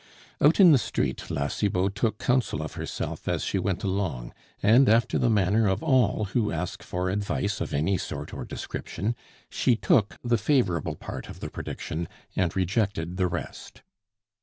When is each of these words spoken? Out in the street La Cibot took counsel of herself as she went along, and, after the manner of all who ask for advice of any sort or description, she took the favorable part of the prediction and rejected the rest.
Out 0.41 0.59
in 0.59 0.71
the 0.71 0.79
street 0.79 1.29
La 1.29 1.47
Cibot 1.47 1.93
took 1.93 2.17
counsel 2.17 2.63
of 2.63 2.73
herself 2.73 3.27
as 3.27 3.43
she 3.43 3.59
went 3.59 3.83
along, 3.83 4.33
and, 4.63 4.89
after 4.89 5.19
the 5.19 5.29
manner 5.29 5.67
of 5.67 5.83
all 5.83 6.25
who 6.33 6.51
ask 6.51 6.81
for 6.81 7.07
advice 7.11 7.61
of 7.61 7.71
any 7.71 7.99
sort 7.99 8.33
or 8.33 8.43
description, 8.43 9.15
she 9.51 9.75
took 9.75 10.17
the 10.23 10.39
favorable 10.39 10.95
part 10.95 11.29
of 11.29 11.39
the 11.39 11.51
prediction 11.51 12.07
and 12.35 12.55
rejected 12.55 13.17
the 13.17 13.27
rest. 13.27 13.83